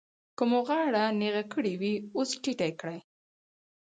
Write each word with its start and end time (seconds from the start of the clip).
که 0.37 0.43
مو 0.49 0.59
غاړه 0.67 1.03
نېغه 1.19 1.43
کړې 1.53 1.73
وي 1.81 1.93
اوس 2.15 2.29
ټیټه 2.43 2.69
کړئ. 2.79 2.99